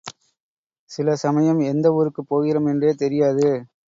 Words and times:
சில 0.89 1.15
சமயம் 1.15 1.59
எந்த 1.65 1.91
ஊருக்குப் 1.91 2.29
போகிறோம் 2.29 2.65
என்றே 2.65 2.93
தெரியாது. 2.95 3.47